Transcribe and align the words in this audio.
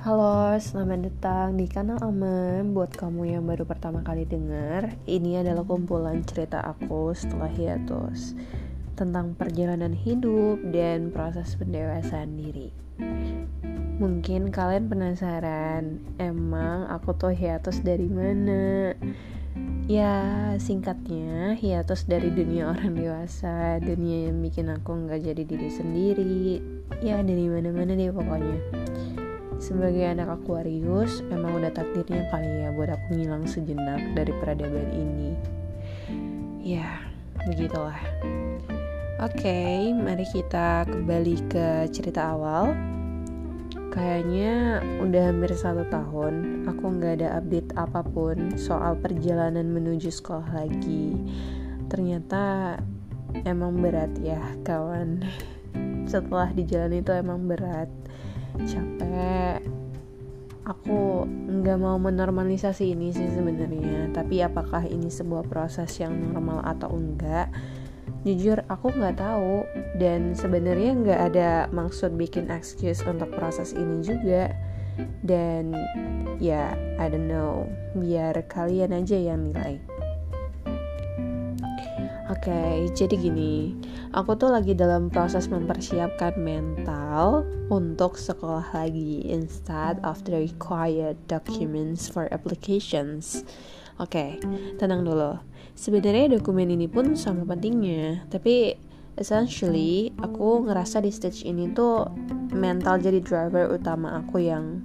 Halo, 0.00 0.56
selamat 0.56 1.12
datang 1.12 1.60
di 1.60 1.68
kanal 1.68 2.00
Aman. 2.00 2.72
Buat 2.72 2.96
kamu 2.96 3.36
yang 3.36 3.44
baru 3.44 3.68
pertama 3.68 4.00
kali 4.00 4.24
dengar 4.24 4.96
Ini 5.04 5.44
adalah 5.44 5.60
kumpulan 5.60 6.24
cerita 6.24 6.56
aku 6.64 7.12
setelah 7.12 7.52
hiatus 7.52 8.32
Tentang 8.96 9.36
perjalanan 9.36 9.92
hidup 9.92 10.56
dan 10.72 11.12
proses 11.12 11.52
pendewasaan 11.60 12.32
diri. 12.32 12.72
Mungkin 14.00 14.48
kalian 14.48 14.88
penasaran 14.88 16.00
Emang 16.16 16.88
aku 16.88 17.12
tuh 17.12 17.36
hiatus 17.36 17.84
dari 17.84 18.08
mana? 18.08 18.96
Ya 19.84 20.16
singkatnya 20.56 21.60
hiatus 21.60 22.08
dari 22.08 22.32
dunia 22.32 22.72
orang 22.72 22.96
dewasa 22.96 23.76
Dunia 23.84 24.32
yang 24.32 24.40
bikin 24.40 24.72
aku 24.72 24.96
nggak 24.96 25.28
jadi 25.28 25.44
diri 25.44 25.68
sendiri. 25.68 26.40
Ya 27.04 27.20
dari 27.20 27.52
mana-mana 27.52 27.92
deh 27.92 28.08
pokoknya 28.08 28.80
sebagai 29.60 30.08
anak 30.08 30.40
Aquarius, 30.40 31.20
emang 31.28 31.60
udah 31.60 31.68
takdirnya 31.70 32.24
kali 32.32 32.48
ya 32.64 32.72
buat 32.72 32.88
aku 32.96 33.12
ngilang 33.12 33.44
sejenak 33.44 34.00
dari 34.16 34.32
peradaban 34.40 34.88
ini. 34.96 35.30
Ya, 36.64 37.04
begitulah. 37.44 38.00
Oke, 39.20 39.44
okay, 39.44 39.92
mari 39.92 40.24
kita 40.32 40.88
kembali 40.88 41.36
ke 41.52 41.92
cerita 41.92 42.32
awal. 42.32 42.72
Kayaknya 43.92 44.80
udah 45.04 45.28
hampir 45.28 45.52
satu 45.52 45.84
tahun 45.92 46.64
aku 46.64 46.84
nggak 46.96 47.20
ada 47.20 47.42
update 47.42 47.70
apa 47.76 48.00
pun 48.00 48.56
soal 48.56 48.96
perjalanan 48.96 49.68
menuju 49.68 50.08
sekolah 50.08 50.64
lagi. 50.64 51.20
Ternyata 51.92 52.78
emang 53.44 53.76
berat 53.84 54.16
ya 54.24 54.40
kawan. 54.64 55.20
Setelah 56.10 56.48
di 56.56 56.64
jalan 56.64 57.04
itu 57.04 57.12
emang 57.12 57.44
berat 57.44 57.99
capek. 58.66 59.64
Aku 60.68 61.26
nggak 61.26 61.78
mau 61.80 61.98
menormalisasi 61.98 62.94
ini 62.94 63.10
sih 63.10 63.26
sebenarnya 63.26 64.12
tapi 64.14 64.38
apakah 64.44 64.86
ini 64.86 65.10
sebuah 65.10 65.48
proses 65.50 65.98
yang 65.98 66.14
normal 66.14 66.62
atau 66.62 66.94
enggak? 66.94 67.50
Jujur 68.22 68.60
aku 68.68 68.92
nggak 68.92 69.16
tahu. 69.18 69.64
Dan 69.96 70.36
sebenarnya 70.36 70.92
nggak 70.92 71.20
ada 71.32 71.50
maksud 71.72 72.14
bikin 72.14 72.52
excuse 72.52 73.00
untuk 73.08 73.32
proses 73.32 73.72
ini 73.72 74.04
juga. 74.04 74.52
Dan 75.24 75.72
ya 76.38 76.76
I 77.00 77.06
don't 77.08 77.26
know. 77.26 77.64
Biar 77.96 78.36
kalian 78.46 78.92
aja 78.92 79.16
yang 79.16 79.50
nilai 79.50 79.89
Oke, 82.30 82.46
okay, 82.46 82.86
jadi 82.94 83.18
gini, 83.18 83.74
aku 84.14 84.38
tuh 84.38 84.54
lagi 84.54 84.70
dalam 84.70 85.10
proses 85.10 85.50
mempersiapkan 85.50 86.38
mental 86.38 87.42
untuk 87.74 88.14
sekolah 88.14 88.70
lagi 88.70 89.26
instead 89.26 89.98
of 90.06 90.22
the 90.22 90.38
required 90.38 91.18
documents 91.26 92.06
for 92.06 92.30
applications. 92.30 93.42
Oke, 93.98 94.38
okay, 94.38 94.78
tenang 94.78 95.02
dulu. 95.02 95.42
Sebenarnya 95.74 96.38
dokumen 96.38 96.70
ini 96.70 96.86
pun 96.86 97.18
sama 97.18 97.42
pentingnya, 97.42 98.22
tapi 98.30 98.78
essentially 99.18 100.14
aku 100.22 100.70
ngerasa 100.70 101.02
di 101.02 101.10
stage 101.10 101.42
ini 101.42 101.74
tuh 101.74 102.14
mental 102.54 103.02
jadi 103.02 103.18
driver 103.18 103.74
utama 103.74 104.22
aku 104.22 104.38
yang 104.38 104.78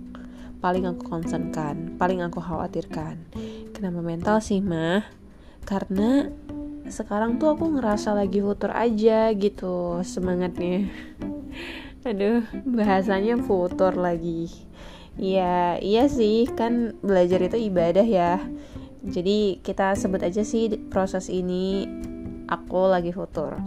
paling 0.66 0.89
aku 0.89 1.05
concernkan, 1.05 1.93
paling 2.01 2.25
aku 2.25 2.41
khawatirkan. 2.41 3.21
Kenapa 3.69 4.01
mental 4.01 4.41
sih, 4.41 4.66
mah? 4.66 5.05
Karena 5.61 6.29
sekarang 6.89 7.41
tuh 7.41 7.58
aku 7.58 7.66
ngerasa 7.78 8.14
lagi 8.14 8.39
futur 8.41 8.69
aja 8.69 9.33
gitu 9.33 10.02
semangatnya. 10.05 10.89
Aduh 12.08 12.45
bahasanya 12.66 13.41
futur 13.41 13.97
lagi. 13.97 14.52
Ya 15.17 15.80
iya 15.81 16.06
sih 16.11 16.45
kan 16.53 16.94
belajar 17.02 17.41
itu 17.41 17.58
ibadah 17.58 18.06
ya. 18.06 18.38
Jadi 19.06 19.62
kita 19.62 19.97
sebut 19.97 20.22
aja 20.22 20.41
sih 20.45 20.69
proses 20.90 21.29
ini 21.29 21.90
aku 22.45 22.90
lagi 22.90 23.09
futur. 23.09 23.57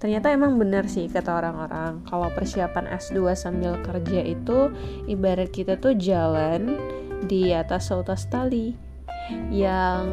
Ternyata 0.00 0.32
emang 0.32 0.56
benar 0.56 0.88
sih 0.88 1.12
kata 1.12 1.44
orang-orang. 1.44 2.02
Kalau 2.08 2.32
persiapan 2.32 2.88
S2 2.96 3.36
sambil 3.36 3.76
kerja 3.84 4.24
itu 4.24 4.72
ibarat 5.04 5.52
kita 5.52 5.76
tuh 5.76 5.92
jalan 5.94 6.80
di 7.28 7.52
atas 7.52 7.92
seutas 7.92 8.24
tali 8.32 8.72
yang 9.52 10.08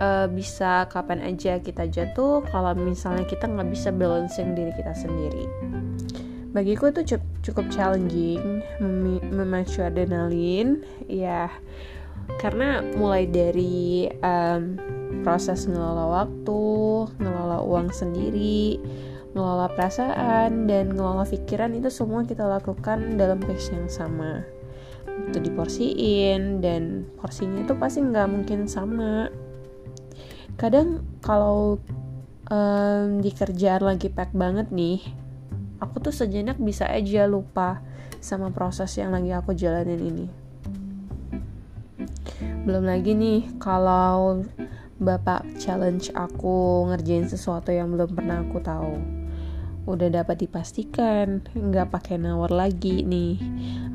uh, 0.00 0.26
bisa 0.26 0.88
kapan 0.88 1.22
aja 1.22 1.60
kita 1.60 1.86
jatuh 1.86 2.42
kalau 2.48 2.72
misalnya 2.74 3.22
kita 3.28 3.46
nggak 3.46 3.70
bisa 3.70 3.92
balancing 3.92 4.56
diri 4.56 4.72
kita 4.74 4.96
sendiri. 4.96 5.46
Bagiku 6.50 6.90
itu 6.90 7.14
cukup, 7.14 7.30
cukup 7.46 7.66
challenging 7.70 8.64
mem 8.82 9.22
memacu 9.30 9.86
adrenalin 9.86 10.82
ya. 11.06 11.46
Karena 12.42 12.82
mulai 12.98 13.26
dari 13.30 14.10
um, 14.22 14.78
proses 15.22 15.66
ngelola 15.70 16.26
waktu 16.26 16.62
ngelola 17.22 17.58
uang 17.62 17.90
sendiri 17.90 18.78
ngelola 19.30 19.70
perasaan 19.78 20.66
dan 20.66 20.90
ngelola 20.90 21.22
pikiran 21.22 21.70
itu 21.78 21.86
semua 21.86 22.26
kita 22.26 22.42
lakukan 22.42 23.14
dalam 23.14 23.38
pace 23.38 23.70
yang 23.70 23.86
sama. 23.86 24.42
Itu 25.30 25.38
diporsiin 25.38 26.58
dan 26.58 27.06
porsinya 27.18 27.62
itu 27.62 27.74
pasti 27.78 28.02
nggak 28.02 28.26
mungkin 28.26 28.66
sama 28.66 29.30
kadang 30.56 31.06
kalau 31.20 31.78
um, 32.50 33.22
di 33.22 33.30
kerjaan 33.30 33.86
lagi 33.86 34.10
pack 34.10 34.34
banget 34.34 34.68
nih 34.74 35.00
aku 35.80 36.02
tuh 36.02 36.14
sejenak 36.14 36.60
bisa 36.60 36.84
aja 36.86 37.24
lupa 37.24 37.80
sama 38.20 38.52
proses 38.52 38.92
yang 39.00 39.16
lagi 39.16 39.32
aku 39.32 39.56
jalanin 39.56 40.00
ini. 40.00 40.26
Belum 42.68 42.84
lagi 42.84 43.16
nih 43.16 43.56
kalau 43.56 44.44
bapak 45.00 45.56
challenge 45.56 46.12
aku 46.12 46.84
ngerjain 46.92 47.24
sesuatu 47.24 47.72
yang 47.72 47.96
belum 47.96 48.12
pernah 48.12 48.44
aku 48.44 48.60
tahu. 48.60 48.94
Udah 49.88 50.12
dapat 50.12 50.44
dipastikan 50.44 51.40
nggak 51.56 51.88
pakai 51.88 52.20
nawar 52.20 52.52
lagi 52.52 53.00
nih. 53.00 53.40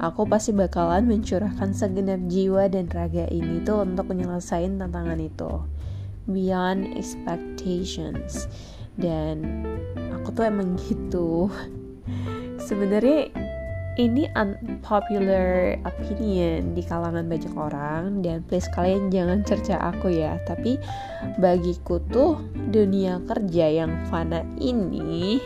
Aku 0.01 0.25
pasti 0.25 0.49
bakalan 0.49 1.05
mencurahkan 1.05 1.77
segenap 1.77 2.25
jiwa 2.25 2.65
dan 2.65 2.89
raga 2.89 3.29
ini 3.29 3.61
tuh 3.61 3.85
untuk 3.85 4.09
menyelesaikan 4.09 4.81
tantangan 4.81 5.21
itu 5.21 5.61
beyond 6.29 6.93
expectations. 6.97 8.49
Dan 8.95 9.65
aku 10.15 10.31
tuh 10.35 10.45
emang 10.47 10.77
gitu. 10.87 11.49
Sebenarnya 12.67 13.29
ini 13.95 14.27
unpopular 14.35 15.79
opinion 15.87 16.75
di 16.75 16.83
kalangan 16.83 17.25
banyak 17.25 17.53
orang. 17.55 18.21
Dan 18.25 18.41
please 18.45 18.67
kalian 18.73 19.09
jangan 19.09 19.45
cerca 19.45 19.79
aku 19.79 20.11
ya. 20.11 20.37
Tapi 20.49 20.77
bagiku 21.37 22.01
tuh 22.09 22.41
dunia 22.69 23.21
kerja 23.25 23.85
yang 23.85 23.91
fana 24.09 24.41
ini 24.57 25.39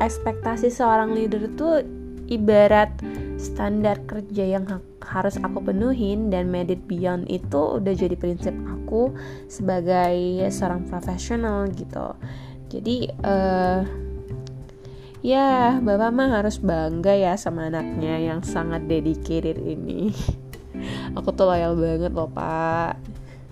ekspektasi 0.00 0.68
seorang 0.68 1.16
leader 1.16 1.48
tuh 1.56 1.80
ibarat 2.28 2.92
standar 3.36 4.00
kerja 4.04 4.44
yang 4.58 4.64
ha 4.68 4.80
harus 5.06 5.38
aku 5.38 5.62
penuhin 5.62 6.34
dan 6.34 6.50
made 6.50 6.74
it 6.74 6.82
beyond 6.90 7.30
itu 7.30 7.78
udah 7.78 7.94
jadi 7.94 8.18
prinsip 8.18 8.52
aku 8.66 8.75
sebagai 9.46 10.46
seorang 10.50 10.86
profesional 10.86 11.70
gitu. 11.70 12.14
Jadi 12.66 13.10
uh, 13.22 13.82
ya 15.22 15.78
bapak 15.78 16.10
mah 16.10 16.30
harus 16.42 16.58
bangga 16.58 17.14
ya 17.14 17.34
sama 17.38 17.70
anaknya 17.70 18.18
yang 18.18 18.40
sangat 18.42 18.84
dedicated 18.90 19.62
ini. 19.62 20.10
Aku 21.16 21.32
tuh 21.32 21.48
loyal 21.48 21.78
banget 21.78 22.12
loh 22.12 22.28
pak. 22.28 22.98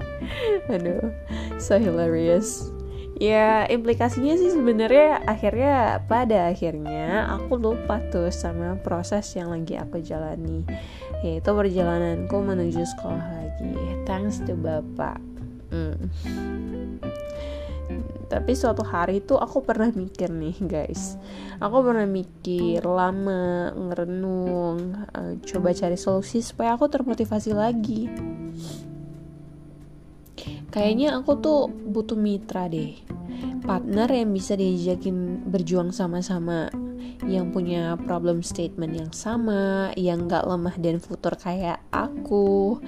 Aduh 0.74 1.14
so 1.62 1.78
hilarious 1.78 2.73
ya 3.18 3.66
implikasinya 3.70 4.34
sih 4.34 4.50
sebenarnya 4.50 5.22
akhirnya 5.22 6.02
pada 6.10 6.50
akhirnya 6.50 7.30
aku 7.30 7.54
lupa 7.54 8.02
tuh 8.10 8.34
sama 8.34 8.74
proses 8.82 9.30
yang 9.38 9.54
lagi 9.54 9.78
aku 9.78 10.02
jalani 10.02 10.66
yaitu 11.22 11.50
perjalananku 11.54 12.36
menuju 12.36 12.82
sekolah 12.84 13.26
lagi. 13.40 13.72
Thanks 14.04 14.42
to 14.44 14.58
bapak. 14.58 15.18
Hmm. 15.74 15.96
tapi 18.24 18.56
suatu 18.56 18.86
hari 18.86 19.20
tuh 19.20 19.38
aku 19.38 19.62
pernah 19.62 19.90
mikir 19.90 20.30
nih 20.30 20.56
guys. 20.64 21.18
Aku 21.58 21.82
pernah 21.82 22.06
mikir 22.06 22.82
lama 22.82 23.70
ngerenung 23.70 25.06
uh, 25.14 25.32
coba 25.44 25.70
cari 25.70 25.94
solusi 25.94 26.42
supaya 26.42 26.74
aku 26.74 26.90
termotivasi 26.90 27.54
lagi 27.54 28.10
kayaknya 30.70 31.18
aku 31.18 31.38
tuh 31.38 31.60
butuh 31.70 32.18
mitra 32.18 32.66
deh. 32.66 32.98
Partner 33.64 34.08
yang 34.12 34.30
bisa 34.36 34.54
diajakin 34.54 35.48
berjuang 35.48 35.90
sama-sama 35.90 36.68
yang 37.24 37.54
punya 37.54 37.96
problem 38.04 38.44
statement 38.44 38.92
yang 38.92 39.12
sama 39.14 39.94
yang 39.96 40.28
gak 40.28 40.44
lemah 40.44 40.76
dan 40.76 41.00
futur 41.00 41.32
kayak 41.38 41.80
aku. 41.88 42.78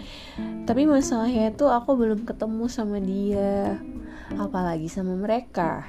Tapi 0.68 0.82
masalahnya 0.84 1.54
tuh 1.56 1.72
aku 1.72 1.96
belum 1.96 2.28
ketemu 2.28 2.64
sama 2.68 3.00
dia 3.00 3.80
apalagi 4.36 4.90
sama 4.90 5.16
mereka. 5.16 5.88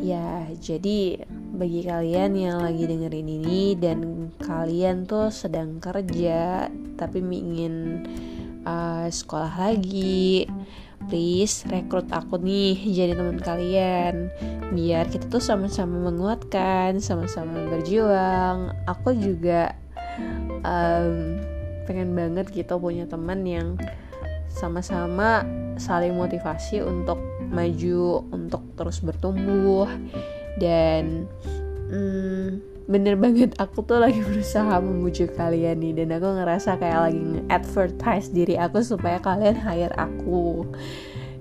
Ya 0.00 0.48
jadi 0.60 1.24
bagi 1.60 1.84
kalian 1.84 2.32
yang 2.36 2.58
lagi 2.64 2.88
dengerin 2.88 3.28
ini 3.28 3.76
dan 3.76 4.32
kalian 4.40 5.04
tuh 5.04 5.28
sedang 5.28 5.76
kerja 5.76 6.72
tapi 6.96 7.20
ingin 7.20 8.04
uh, 8.64 9.06
sekolah 9.08 9.70
lagi. 9.70 10.48
Please 11.08 11.64
rekrut 11.64 12.12
aku 12.12 12.36
nih 12.36 12.76
jadi 12.92 13.16
teman 13.16 13.40
kalian. 13.40 14.28
Biar 14.76 15.08
kita 15.08 15.32
tuh 15.32 15.40
sama-sama 15.40 16.12
menguatkan 16.12 17.00
sama-sama 17.00 17.66
berjuang. 17.72 18.76
Aku 18.84 19.16
juga 19.16 19.74
um, 20.60 21.40
pengen 21.88 22.12
banget 22.12 22.52
gitu 22.52 22.76
punya 22.76 23.08
teman 23.08 23.42
yang 23.48 23.80
sama-sama 24.52 25.46
saling 25.80 26.12
motivasi 26.12 26.84
untuk 26.84 27.16
maju 27.48 28.28
untuk 28.30 28.62
terus 28.76 29.00
bertumbuh 29.00 29.88
dan 30.60 31.24
bener 32.90 33.14
banget 33.14 33.54
aku 33.62 33.86
tuh 33.86 34.02
lagi 34.02 34.18
berusaha 34.18 34.82
membujuk 34.82 35.38
kalian 35.38 35.78
nih 35.78 36.02
dan 36.02 36.18
aku 36.18 36.28
ngerasa 36.42 36.74
kayak 36.82 37.00
lagi 37.06 37.22
nge-advertise 37.22 38.34
diri 38.34 38.58
aku 38.58 38.82
supaya 38.82 39.22
kalian 39.22 39.54
hire 39.54 39.94
aku. 39.94 40.66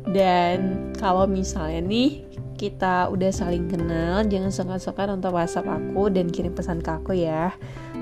Dan 0.06 0.90
kalau 0.96 1.26
misalnya 1.26 1.82
nih 1.82 2.22
kita 2.54 3.10
udah 3.10 3.34
saling 3.34 3.66
kenal 3.66 4.22
jangan 4.30 4.54
sungkan-sungkan 4.54 5.18
untuk 5.18 5.34
whatsapp 5.34 5.66
aku 5.66 6.14
dan 6.14 6.30
kirim 6.30 6.54
pesan 6.54 6.86
ke 6.86 6.92
aku 6.94 7.18
ya. 7.18 7.50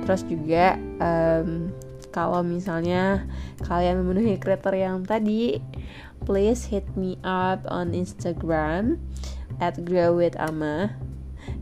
Terus 0.03 0.27
juga 0.27 0.75
um, 0.99 1.71
kalau 2.11 2.43
misalnya 2.43 3.23
kalian 3.63 4.03
memenuhi 4.03 4.35
kriteria 4.35 4.91
yang 4.91 5.07
tadi 5.07 5.63
please 6.27 6.67
hit 6.67 6.83
me 6.99 7.15
up 7.23 7.63
on 7.71 7.95
Instagram 7.95 8.99
at 9.63 9.79
grow 9.87 10.19
with 10.19 10.35
ama 10.35 10.91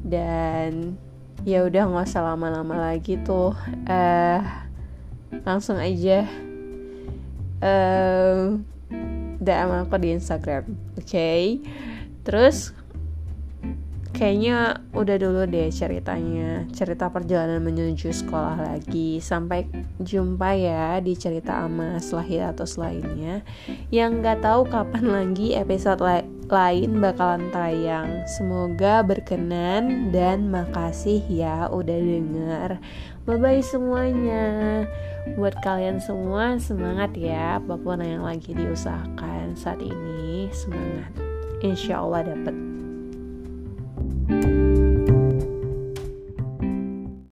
dan 0.01 0.97
ya 1.45 1.61
udah 1.61 1.85
nggak 1.85 2.09
usah 2.09 2.25
lama-lama 2.25 2.73
lagi 2.89 3.21
tuh 3.21 3.53
uh, 3.85 4.41
langsung 5.45 5.77
aja 5.77 6.25
uh, 7.61 8.57
DM 9.37 9.69
aku 9.85 9.95
di 10.01 10.17
Instagram 10.17 10.65
oke 10.97 11.05
okay? 11.05 11.61
terus 12.25 12.73
kayaknya 14.15 14.79
udah 14.95 15.15
dulu 15.19 15.43
deh 15.43 15.67
ceritanya. 15.67 16.63
Cerita 16.71 17.11
perjalanan 17.11 17.59
menuju 17.59 18.15
sekolah 18.15 18.55
lagi. 18.55 19.19
Sampai 19.19 19.67
jumpa 19.99 20.55
ya 20.55 20.97
di 21.03 21.13
cerita 21.19 21.67
ama 21.67 21.99
lahir 21.99 22.47
atau 22.47 22.63
lainnya 22.79 23.43
yang 23.91 24.23
nggak 24.23 24.39
tahu 24.39 24.63
kapan 24.71 25.05
lagi 25.11 25.51
episode 25.59 25.99
la 25.99 26.23
lain 26.47 27.03
bakalan 27.03 27.51
tayang. 27.51 28.23
Semoga 28.25 29.03
berkenan 29.03 30.15
dan 30.15 30.47
makasih 30.47 31.19
ya 31.27 31.67
udah 31.67 31.99
denger. 31.99 32.79
Bye 33.27 33.37
bye 33.37 33.59
semuanya. 33.59 34.85
Buat 35.35 35.59
kalian 35.59 35.99
semua 35.99 36.55
semangat 36.61 37.11
ya. 37.17 37.59
Apa 37.59 37.75
pun 37.75 37.99
yang 37.99 38.23
lagi 38.23 38.55
diusahakan 38.55 39.57
saat 39.59 39.83
ini 39.83 40.47
semangat. 40.55 41.11
Insya 41.65 42.05
Allah 42.05 42.29
dapet 42.29 42.64
you 44.27 44.64